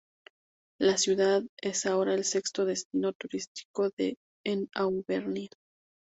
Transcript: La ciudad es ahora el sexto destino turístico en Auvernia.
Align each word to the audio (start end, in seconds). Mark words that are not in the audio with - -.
La 0.79 0.97
ciudad 0.97 1.43
es 1.59 1.85
ahora 1.85 2.15
el 2.15 2.23
sexto 2.23 2.65
destino 2.65 3.13
turístico 3.13 3.87
en 4.43 4.67
Auvernia. 4.73 5.49